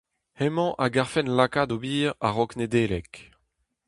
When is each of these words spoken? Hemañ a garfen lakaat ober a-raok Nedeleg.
Hemañ 0.39 0.69
a 0.83 0.85
garfen 0.93 1.31
lakaat 1.37 1.71
ober 1.75 2.05
a-raok 2.25 2.51
Nedeleg. 2.57 3.09